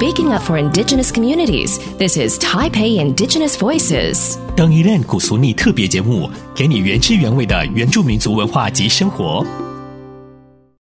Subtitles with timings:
[0.00, 1.78] speaking up for Indigenous communities.
[1.98, 4.38] This is Taipei Indigenous Voices.
[4.56, 9.44] 登伊链古俗逆特别节目，给你原汁原味的原住民族文化及生活。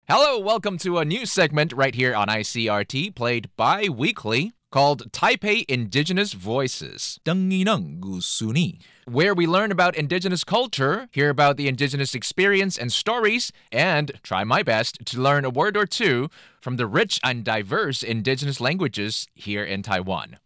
[0.06, 5.65] Hello, welcome to a new segment right here on ICRT, played bi weekly, called Taipei
[5.67, 7.19] Indigenous Voices,
[9.05, 14.43] where we learn about Indigenous culture, hear about the Indigenous experience and stories, and try
[14.43, 16.29] my best to learn a word or two
[16.61, 20.37] from the rich and diverse Indigenous languages here in Taiwan.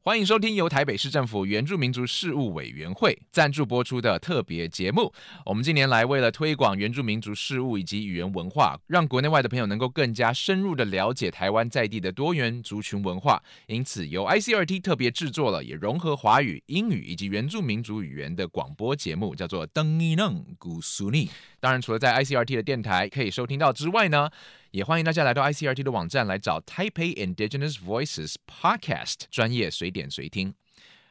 [0.00, 5.12] 欢迎收听由台北市政府原住民族事务委员会赞助播出的特别节目。
[5.44, 21.26] 我们近年来为了推广原住民族事务以及语言文化，让国内外的朋友能够更加深入的了解台湾在地的多元族群文化，因此由 ICRT 特别制作了也融合华语、英语以及原住民族语言的广播节目，叫做《登一弄古苏尼》。
[21.60, 24.30] 当然，除了在 ICRT 的电台可以收听到之外呢，
[24.71, 30.55] 也欢迎大家来到 ICRT 的网站来找 Taipei Indigenous Voices Podcast 专业随点随听。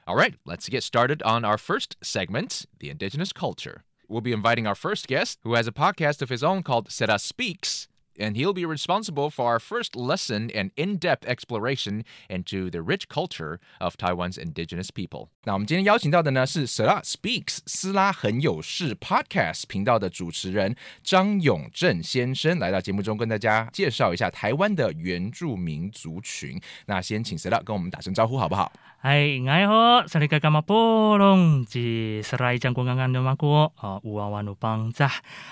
[0.04, 3.82] All right, let's get started on our first segment, the Indigenous culture.
[4.08, 7.18] We'll be inviting our first guest, who has a podcast of his own called Sera
[7.18, 7.86] Speaks,
[8.17, 13.59] and he'll be responsible for our first lesson and in-depth exploration into the rich culture
[13.79, 15.29] of Taiwan's indigenous people.
[15.43, 26.59] 那我们今天邀请到的呢是 Sera Speaks 斯拉很有事 Podcast 频道的主持人张永正先生，来到节目中跟大家介绍一下台湾的原住民族群。
[26.85, 28.71] 那先请 Sera 跟我们打声招呼好不好？
[28.99, 35.09] 嗨，爱好，萨利嘎嘎马波隆，吉斯拉伊将国刚刚的马国啊，乌瓦瓦努邦扎，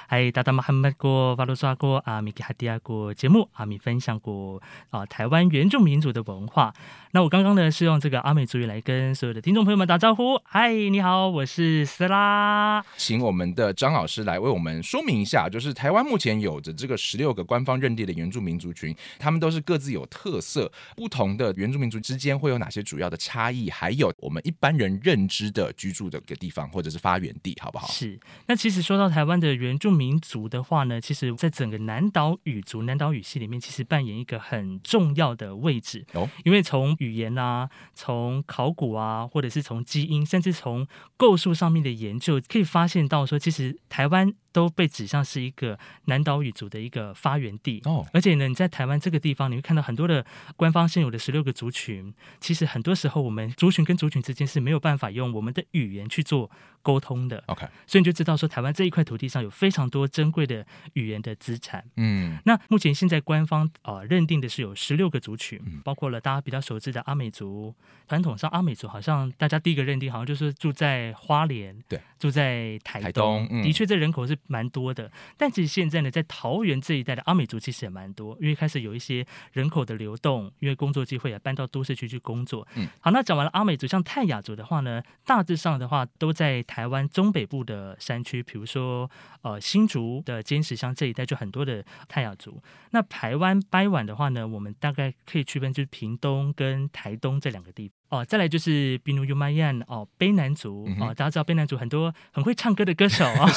[0.07, 6.73] 嗨，达达马罕默国、瓦鲁沙国阿米吉哈迪亚国节目，阿米分享过啊台湾原住民族的文化。
[7.11, 10.37] 那我刚刚呢是用这个阿美族语来跟所有的听众朋友们打招呼。
[10.43, 12.83] 嗨，你好，我是斯拉。
[12.97, 23.69] 请我们的张老师来为我们说明一下，就是台湾目前有着这个十六个官方认定的原住民族群，他们都是各自有特色，不同的原住民族之间会有哪些主要的差异？
[23.69, 27.87] 还有我们一般人认知的居住的个地方或者是发源地，好不好？
[27.87, 28.19] 是。
[28.47, 36.27] 那其实说到台湾的原住民族的话呢，其实在整个南岛语族、南岛语系里面，其实扮演一个很重要的位置哦。
[36.43, 48.07] 因为从语言啊，从考古啊，或者是从基因，甚至从构树上面的研究，可以发现到说，其实台湾都被指向是一个南岛语族的一个发源地哦。
[48.13, 56.49] 而且呢，你在台湾这个地方，你会看到很多的官方现有的十六个族群，其实很多时候我们族群跟族群之间是没有办法用我们的语言去做
[56.81, 57.43] 沟通的。
[57.47, 61.83] OK，所以你就知道说，台湾这一块土地上有非常多珍贵的语言的资产。
[61.97, 67.75] 嗯，那目前现在官方啊、呃认定的是有十六个族群，嗯包括了大家比较熟知的阿美族。
[68.07, 75.11] 传统上阿美族好像大家第一个认定好像就是住在花莲，对，住在台台东嗯的确这人口是蛮多的。
[75.37, 82.67] 但其实现在呢，在桃园这一带的阿美族其实也蛮多，因为开始有一些人口的流动，因为工作机会也搬到都市区去工作。
[82.75, 89.09] 嗯，好，那讲完了阿美族，像泰雅族的话呢，大致上的话都在台湾中北部的山区，比如说
[89.41, 92.61] 呃新竹的尖石乡这一带就很多的泰雅族。
[92.91, 97.95] 那台湾掰碗的话呢，我们大概可以区分就是屏东跟台东这两个地方。
[98.09, 103.25] 哦，再来就是比努尤迈彦哦，卑南族哦，大家知道卑南族很多很会唱歌的歌手。
[103.33, 103.49] 啊，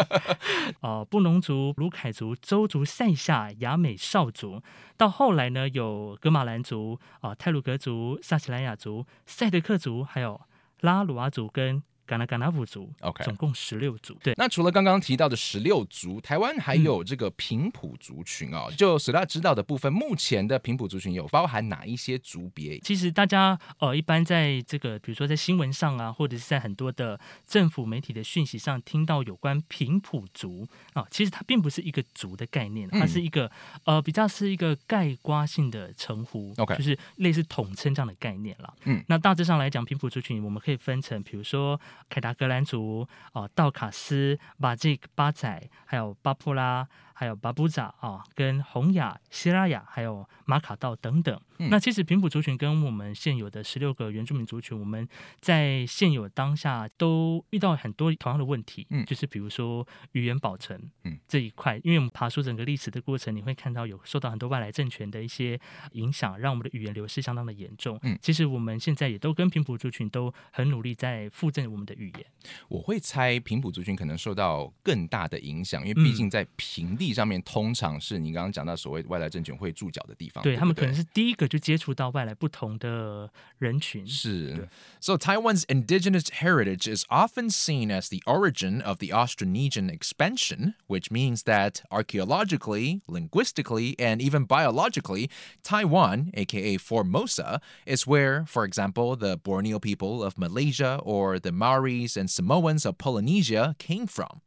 [0.80, 4.62] 哦，布农族、卢凯族、周族、塞夏、雅美少族，
[4.96, 10.40] 到后来呢有格马兰族、啊、泰鲁格族、萨奇莱雅族、赛德克族，还有
[10.80, 14.14] 拉鲁阿族跟嘎纳嘎纳夫族 OK 总共十六族。
[14.22, 18.70] 对，那除了刚刚提到的十六族，台湾还有这个平埔族群哦。
[18.76, 22.78] 就史大知道的部分，目前的平埔族群有包含哪一些族别？
[22.80, 33.50] 其实大家呃，一般在这个，比如说在新闻上啊，或者是在很多的政府媒体的讯息上听到有关平埔族啊，其实它并不是一个族的概念，它嗯是一个、
[33.84, 38.72] 呃比较是一个概括性的称呼 OK 就是类似统称这样的概念啦。
[38.84, 46.88] 嗯那大致上来讲，平埔族群我们可以分成，比如说凯达格兰族、哦、道卡斯、巴吉巴仔，还有巴布拉。
[47.16, 51.40] 还有巴布扎啊，跟洪雅、希拉雅，还有马卡道等等。
[51.60, 55.08] 嗯那其实平埔族群跟我们现有的十六个原住民族群，我们
[55.40, 65.58] 在现有当下都遇到很多同样的问题，嗯就是比如说语言保存，嗯这一块，因为我们爬出整个历史的过程，你会看到有受到很多外来政权的一些
[65.92, 67.96] 影响，让我们的语言流失相当的严重。
[68.02, 72.25] 嗯其实我们现在也都跟平埔族群都很努力在复振我们的语言。
[72.69, 83.27] 我会猜平埔族群可能受到更大的影响，因为毕竟在平地 地上面通常是你刚刚讲到所谓外来政权会驻脚的地方，不对他们可能是第一个就接触到外来不同的
[83.57, 84.05] 人群。
[84.05, 84.69] 是
[84.99, 91.09] So, Taiwan's indigenous heritage is often seen as the origin of the Austronesian expansion, which
[91.09, 95.29] means that archaeologically, linguistically, and even biologically,
[95.63, 102.16] Taiwan, aka Formosa, is where, for example, the Borneo people of Malaysia or the Maoris
[102.16, 104.40] and Samoans of Polynesia came from.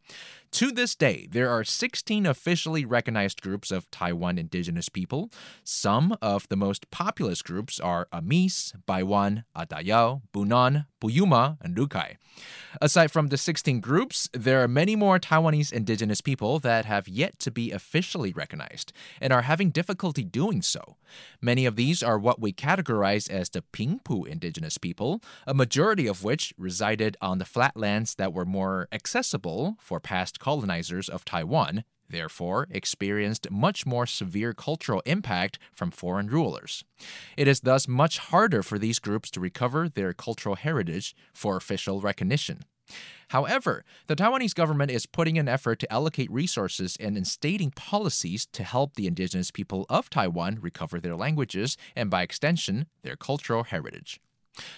[0.58, 5.30] To this day, there are 16 officially recognized groups of Taiwan indigenous people.
[5.64, 12.16] Some of the most populous groups are Amis, Baiwan, Atayao, Bunan, Puyuma, and Lukai.
[12.82, 17.40] Aside from the 16 groups, there are many more Taiwanese indigenous people that have yet
[17.40, 20.98] to be officially recognized and are having difficulty doing so.
[21.42, 26.24] Many of these are what we categorize as the Pingpu indigenous people, a majority of
[26.24, 32.70] which resided on the flatlands that were more accessible for past colonizers of Taiwan, therefore
[32.72, 36.86] experienced much more severe cultural impact from foreign rulers.
[37.36, 42.00] It is thus much harder for these groups to recover their cultural heritage for official
[42.00, 42.62] recognition.
[43.32, 48.64] However, the Taiwanese government is putting an effort to allocate resources and instating policies to
[48.64, 54.22] help the indigenous people of Taiwan recover their languages and, by extension, their cultural heritage.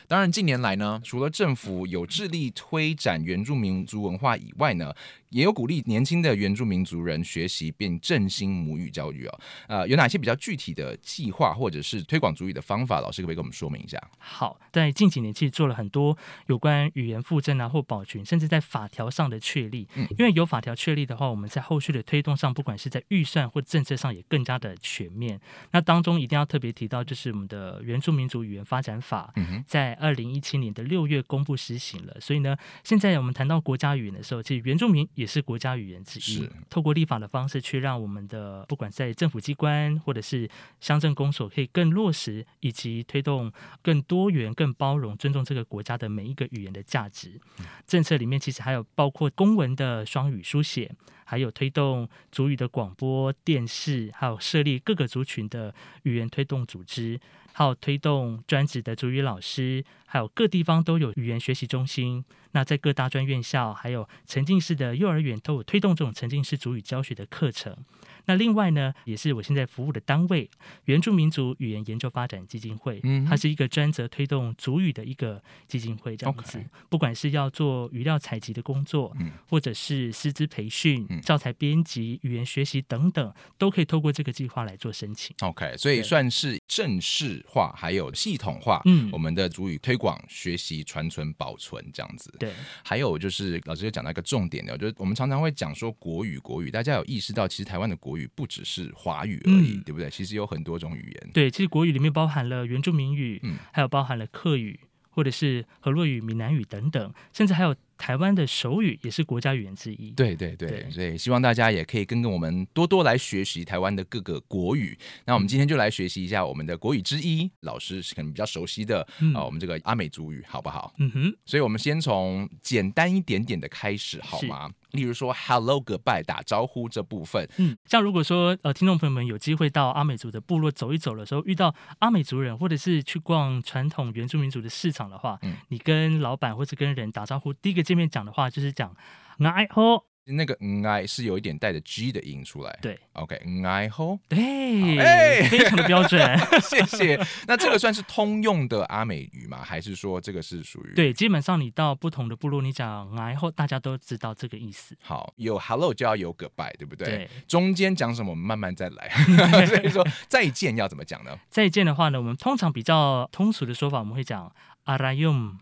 [0.07, 4.93] 当然，近年来呢，除了政府有致力推展原住民族文化以外呢，
[5.29, 9.39] 也有鼓励年轻的原住民族人学习并振兴母语教育哦。
[9.67, 12.99] 呃，有哪些比较具体的计划或者是推广族语的方法？
[12.99, 14.01] 老师可不可以跟我们说明一下？
[14.17, 16.17] 好，在近几年其实做了很多
[16.47, 19.87] 有关语言复振啊或保全，甚至在法条上的确立。
[19.95, 25.39] 嗯，因为有法条确立的话，我们在后续的推动上，不管是在预算或政策上，也更加的全面。
[25.71, 29.31] 那当中一定要特别提到，就是我们的原住民族语言发展法。
[29.35, 29.63] 嗯哼。
[29.69, 36.21] 在二零一七年的六月公布实行了，所以呢，现在我们谈到国家语言的时候，其实原住民也是国家语言之一。
[36.42, 40.50] 是透过立法的方式，去让我们的不管在政府机关或者是
[40.81, 47.39] 乡镇公所，可以更落实以及推动更多元、更包容、尊重这个国家的每一个语言的价值。
[47.86, 50.92] 政策里面其实还有包括公文的双语书写，
[51.25, 57.19] 还有推动族语的广播电视，还有设立各个族群的语言推动组织。
[57.59, 62.25] 好推动专职的主语老师，还有各地方都有语言学习中心。
[62.51, 67.77] 那在各大专院校，还有沉浸式的幼儿园，都有推动这种沉浸式主语教学的课程。
[68.25, 70.50] 那另外呢，也是我现在服务的单位——
[70.85, 76.59] 原住民族语言研究发展基金会，嗯，它是一个专责推动主语的一个基金会，这样子。
[76.89, 85.35] 不管是要做语料采集的工作，嗯，或者是师资培训、教材编辑、语言学习等等，都可以透过这个计划来做申请。
[85.41, 92.34] OK，所以算是正式化，还有系统化，嗯，我们的主语推广、学习、传承、保存这样子。
[92.40, 92.54] 对，
[92.84, 98.19] 还有就是老师又讲到一个重点的，就是我们常常会讲说国语，国语，大家有意识到，其实台湾的国语。
[98.19, 100.10] 语不只是华语而已，对不对？
[100.10, 101.31] 其实有很多种语言。
[101.31, 104.78] 对，其实国语里面包含了原住民语，嗯，还有包含了客语，
[105.10, 110.12] 或者是河洛语、闽南语等等，甚至还有台湾的手语，也是国家语言之一。
[110.12, 114.98] 对对对，所以希望大家也可以跟跟我们多多来学习台湾的各个国语。
[115.25, 119.06] 那我们今天就来学习一下我们的国语之一，老师是可能比较熟悉的
[119.36, 120.94] 啊，我们这个阿美族语，好不好？
[120.98, 121.38] 嗯哼。
[121.46, 124.72] 所以我们先从简单一点点的开始，好吗？
[124.91, 138.95] 例如说，hello goodbye 打招呼这部分，嗯，像如果说呃，听众朋友们有机会到阿美族的部落走一走的时候，遇到阿美族人，或者是去逛传统原住民族的市场的话，嗯，你跟老板或者跟人打招呼，第一个见面讲的话就是讲
[139.44, 140.06] 爱好。
[140.29, 142.77] 那个嗯，i 是有一点带着 g 的音出来。
[142.81, 146.21] 对，OK，嗯，i 吼，对，哎，非常的标准，
[146.61, 147.19] 谢谢。
[147.47, 149.62] 那这个算是通用的阿美语吗？
[149.63, 150.93] 还是说这个是属于？
[150.95, 154.95] 对，基本上你到不同的部落，你讲哎后，大家都知道这个意思。
[155.01, 157.07] 好，有 hello 就要有 goodbye，对不对？
[157.07, 157.29] 对。
[157.48, 159.09] 中间讲什么，我们慢慢再来。
[159.65, 161.38] 所以说再见要怎么讲呢？
[161.50, 165.57] 再见的话呢，我们通常比较通俗的说法，我们会讲阿拉用。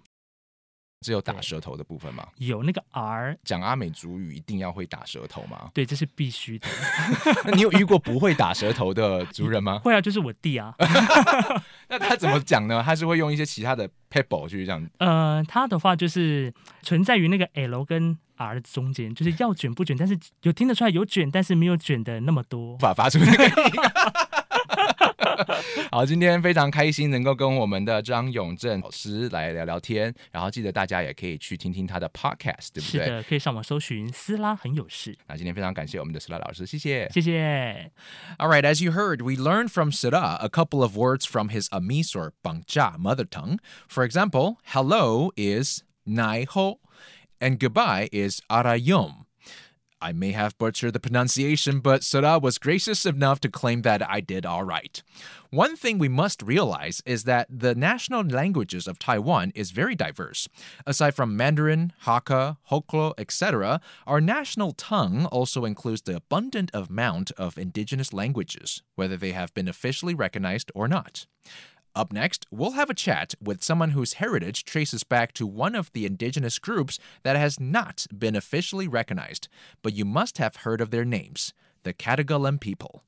[1.01, 2.27] 只有打舌头的部分吗？
[2.37, 5.69] 有那个 R 讲阿美族语一定要会打舌头吗？
[5.73, 6.67] 对，这是必须的。
[7.45, 9.79] 那 你有遇过不会打舌头的族人吗？
[9.85, 10.73] 会啊，就是我弟啊。
[11.87, 12.81] 那他怎么讲呢？
[12.83, 14.89] 他是会用一些其他的 pebble 去这样。
[14.97, 23.71] 呃，他的话就是存在于那个 L 跟 R 中间，就是要卷不卷，但是有听得出来有卷，但是没有卷的那么多，无法发出那个音。
[25.90, 33.04] 好，今天非常开心能够跟我们的张永正老师来聊聊天，然后记得大家也可以去听听他的 podcast，对不对？
[33.04, 35.16] 是的，可以上网搜寻斯拉很有事。
[35.26, 37.90] 那今天非常感谢我们的斯拉老师，谢谢，谢谢。
[38.38, 42.14] All right, as you heard, we learned from Sira a couple of words from his Amis
[42.14, 43.58] or Bangcha mother tongue.
[43.88, 46.78] For example, hello is nai ho,
[47.40, 49.25] and goodbye is arayom.
[49.99, 54.21] I may have butchered the pronunciation, but Sura was gracious enough to claim that I
[54.21, 55.01] did all right.
[55.49, 60.47] One thing we must realize is that the national languages of Taiwan is very diverse.
[60.85, 67.57] Aside from Mandarin, Hakka, Hoklo, etc., our national tongue also includes the abundant amount of
[67.57, 71.25] indigenous languages, whether they have been officially recognized or not.
[71.97, 75.91] Up next, we'll have a chat with someone whose heritage traces back to one of
[75.93, 79.47] the indigenous groups that has not been officially recognized,
[79.81, 83.01] but you must have heard of their names the Katagalan people.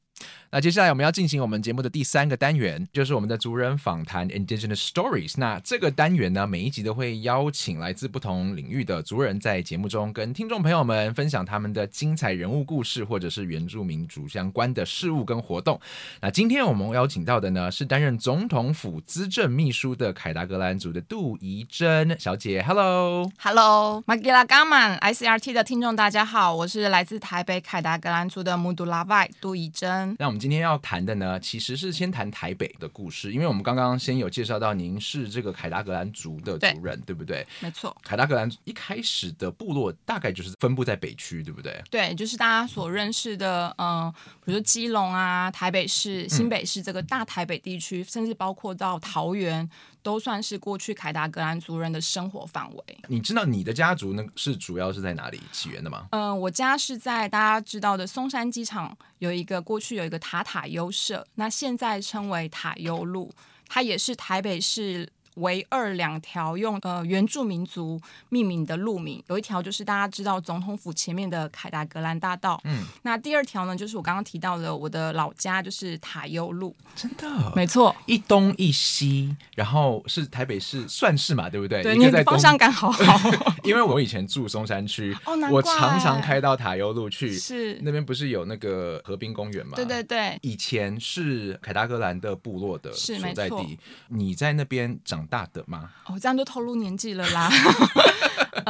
[0.51, 5.35] 那接下来我们要进行我们节目的第三个单元，就是我们的族人访谈 （Indigenous Stories）。
[5.37, 15.79] 那这个单元呢，每一集都会邀请来自不同领域的族人，在节目中跟听众朋友们分享他们的精彩人物故事，或者是原住民族相关的事物跟活动。
[16.19, 22.63] 那今天我们邀请到的呢，是担任总统府资政秘书的凯达格兰族的杜怡珍小姐。
[22.63, 30.08] Hello，Hello，Magila Gaman，ICRT 的听众大家好，我是来自台北凯达格兰族的穆杜拉外杜怡珍。
[30.17, 37.45] 那我们今天要谈的呢，其实是先谈台北的故事，因为我们刚刚先有介绍到您是这个凯达格兰族的族人，对不对？
[37.59, 41.81] 没错，凯达格兰一开始的部落大概就是分布在北区，对不对？
[41.91, 44.11] 对，就是大家所认识的，嗯，
[44.45, 49.69] 比如说基隆啊、台北市、新北市这个大台北地区，甚至包括到桃园。
[50.01, 52.83] 都算是过去凯达格兰族人的生活范围。
[53.07, 56.07] 你知道你的家族呢是主要是在哪里起源的吗？
[56.11, 63.33] 嗯，我家是在大家知道的松山机场有一个过去有一个塔塔优社，那现在称为塔优路，
[63.67, 65.09] 它也是台北市。
[65.39, 72.59] 唯二两条用呃原住民族命名的路名，有一条就是大家知道总统府前面的凯达格兰大道。
[72.65, 76.75] 嗯，那第二条呢，就是我刚刚提到的我的老家，就是塔悠路。
[76.95, 81.81] 真的，没错，一东一西，然后是台北市算是嘛，对不对？
[81.81, 83.29] 对，你方向感好好。
[83.63, 85.15] 因为我以前住松山区，
[85.49, 87.31] 我常常开到塔悠路去。
[87.31, 89.73] 是那边不是有那个河滨公园吗？
[89.77, 93.79] 对对对，以前是凯达格兰的部落的所在地。
[94.09, 95.25] 你在那边长。
[95.29, 95.91] 大的吗？
[96.07, 97.49] 哦，这样就透露年纪了啦。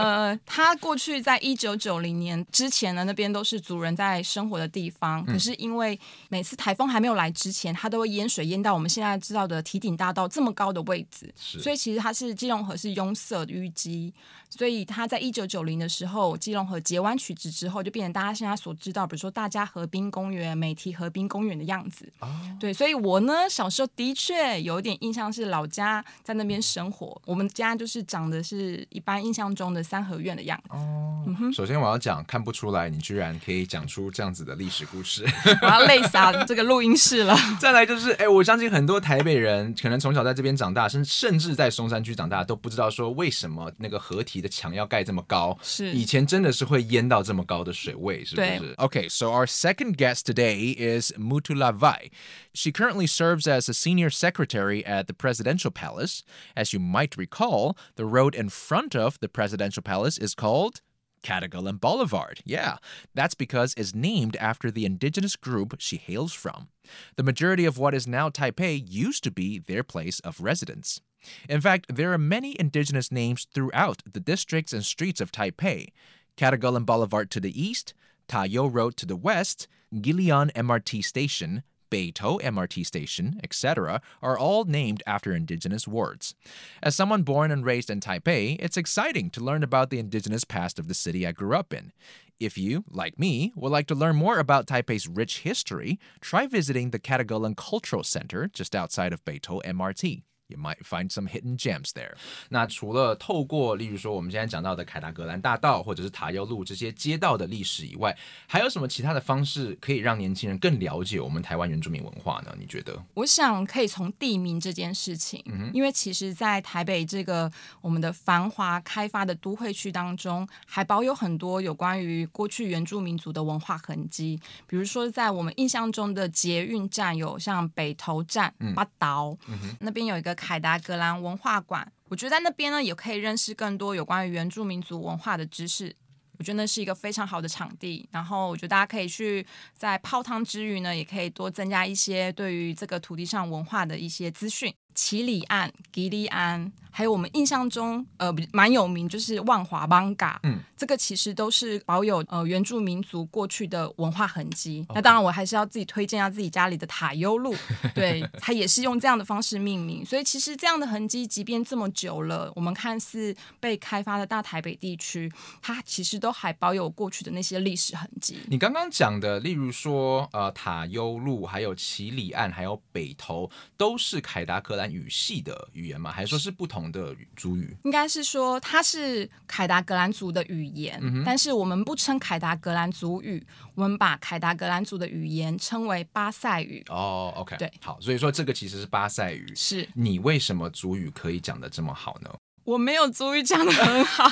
[0.01, 5.25] 呃，他过去在一九九零年之前呢，那边都是族人在生活的地方。
[5.25, 14.13] 可是因为每次台风还没有来之前，它都会淹水淹到我们现在知道的提顶大道这么高的位置，所以其实它是基隆河是拥塞淤积。
[14.51, 22.11] 所以他在一九九零的时候，基隆河截弯取直之后，就变成大家现在所知道，比如说大家河滨公园、美堤河滨公园的样子。
[22.19, 22.27] 哦，
[22.59, 30.69] 对，所以我呢小时候的确有一点印象是老家在那边生活，我们家就是长的是一般印象中的三合院的样子。
[30.69, 35.25] 哦，首先我要讲，看不出来你居然可以讲出这样子的历史故事，
[35.61, 36.17] 我要累死
[36.47, 37.35] 这个录音室了。
[37.59, 44.39] 再来就是，哎，我相信很多台北人可能从小在这边长大，甚甚至在松山区长大，都不知道说为什么那个河堤。
[44.39, 52.09] 的墙要盖这么高，是以前真的是会淹到这么高的水位，是不是？Okay, so our second guest today is Mutula Vai.
[52.53, 56.21] She currently serves as a senior secretary at the presidential palace.
[56.55, 60.81] As you might recall, the road in front of the presidential palace is called
[61.23, 62.39] Catagalan Boulevard.
[62.45, 62.77] Yeah,
[63.13, 66.69] that's because it's named after the indigenous group she hails from.
[67.15, 71.01] The majority of what is now Taipei used to be their place of residence.
[71.47, 75.89] In fact, there are many indigenous names throughout the districts and streets of Taipei.
[76.37, 77.93] Catagulan Boulevard to the east,
[78.27, 85.03] Tayo Road to the west, Gilian MRT Station, Beito MRT Station, etc., are all named
[85.05, 86.35] after indigenous words.
[86.81, 90.79] As someone born and raised in Taipei, it's exciting to learn about the indigenous past
[90.79, 91.91] of the city I grew up in.
[92.39, 96.91] If you, like me, would like to learn more about Taipei's rich history, try visiting
[96.91, 100.23] the Catagulan Cultural Center just outside of Beito MRT.
[100.49, 102.13] You might find some hidden gems there。
[102.49, 112.51] 那除了透过，例如说我们现在讲到的凯达格兰大道或者是塔悠路这些街道的历史以外，还有什么其他的方式可以让年轻人更了解我们台湾原住民文化呢？
[112.57, 112.99] 你觉得？
[113.13, 124.39] 我想可以从地名这件事情，因为其实，在台北这个我们的繁华开发的都会区当中，还保有很多有关于过去原住民族的文化痕迹。
[124.65, 129.37] 比如说，在我们印象中的捷运站，有像北投站、八岛
[129.79, 130.35] 那边有一个。
[130.39, 135.93] 凯达格兰文化馆，我觉得在那边呢，也可以认识更多有关于原住民族文化的知识。
[136.37, 138.07] 我觉得那是一个非常好的场地。
[138.11, 144.73] 然后，我觉得大家可以去在泡汤之余呢，也可以多增加一些对于这个土地上文化的一些资讯。
[144.93, 146.71] 奇里岸、吉利安。
[146.91, 154.85] 还有我们印象中，呃，蛮有名就是万华邦嘎，嗯，这个其实都是保有呃原住民族过去的文化痕迹。
[154.93, 157.55] 那当然，我还是要自己推荐一下自己家里的塔悠路，
[157.95, 160.03] 对，它也是用这样的方式命名。
[160.03, 165.31] 所以其实这样的痕迹，即便这么久了，我们看似被开发的大台北地区，
[165.61, 168.39] 它其实都还保有过去的那些历史痕迹。
[168.47, 176.11] 你刚刚讲的，例如说呃塔悠路，还有奇里岸，还有北投，都是凯达格兰语系的语言吗？
[176.11, 176.79] 还是说是不同？
[176.89, 183.45] 的族语应该是说它是凯达格兰族的语言，但是我们不称凯达格兰族语，
[183.75, 186.83] 我们把凯达格兰族的语言称为巴塞语。
[186.87, 189.45] 哦，OK，对，好，所以说这个其实是巴塞语。
[189.55, 192.33] 是你为什么族语可以讲的这么好呢？
[192.63, 194.25] 我没有族语讲的很好。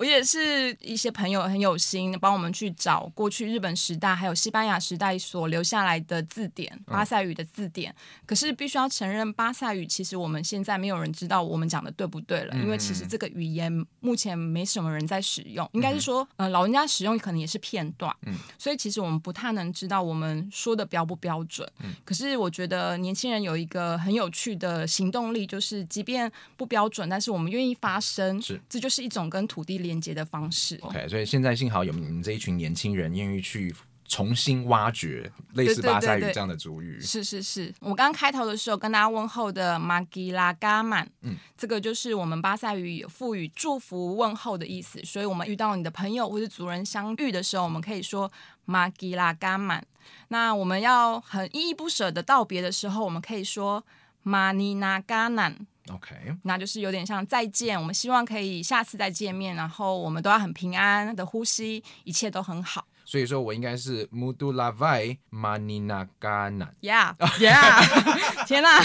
[0.00, 7.94] 我也是一些朋友很有心，帮我们去找过去日本时代还有西班牙时代所留下来的字典，巴塞语的字典。
[8.24, 21.70] 可是必须要承认，巴塞语其实我们现在没有人知道我们讲的对不对了，因为其实这个语言目前没什么人在使用，应该是说，呃，老人家使用可能也是片段，嗯，所以其实我们不太能知道我们说的标不标准。
[21.82, 29.89] 嗯，可是我觉得年轻人有一个很有趣的行动力，就是即便不标准，但是我们愿意发声，是，这就是一种跟土地连。
[29.90, 30.78] 连接的方式。
[30.82, 33.74] OK，所以现在幸好有你们这一群年轻人愿意去
[34.06, 37.00] 重新挖掘类似巴塞语这样的族语。
[37.00, 45.00] 是是是，我刚刚开头的时候跟大家问候的马吉拉嘎曼，嗯，这个就是我们巴塞语赋予祝福问候的意思。
[45.04, 48.30] 所以我们遇到你的朋友或是族人相遇的时候，我们可以说
[48.64, 49.84] 马吉拉嘎曼。
[50.28, 53.84] 那我们要很依依不舍的道别的时候，我们可以说
[54.22, 55.66] 马尼纳嘎南。
[55.92, 62.86] OK，那就是有点像再见，我们希望可以下次再见面，然后我们都要很平安的呼吸，一切都很好。
[63.04, 66.68] 所以说我应该是 Mudu Lavai Maninagana。
[66.80, 68.80] Yeah，Yeah， 天哪！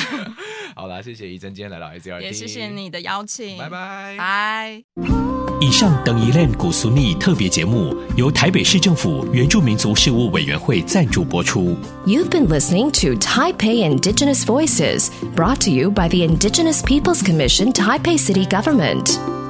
[0.75, 5.34] 好啦，谢谢怡珍今天来到 S R T，也谢谢你的邀请，拜拜，拜。
[5.61, 11.75] 以上等一类古俗尼特别节目由台北市政府原住民族事务委员会赞助播出。
[12.05, 18.17] You've been listening to Taipei Indigenous Voices, brought to you by the Indigenous Peoples Commission, Taipei
[18.17, 19.44] City Government.